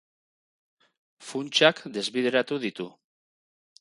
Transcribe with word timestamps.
Funtsak 1.31 1.83
desbideratu 1.99 2.59
ditu. 2.65 2.89